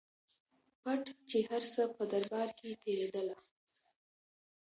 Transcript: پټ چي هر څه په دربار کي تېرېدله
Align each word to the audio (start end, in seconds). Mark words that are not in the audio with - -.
پټ 0.81 1.03
چي 1.29 1.39
هر 1.49 1.63
څه 1.73 1.81
په 1.95 2.03
دربار 2.11 2.49
کي 2.59 2.69
تېرېدله 2.83 3.35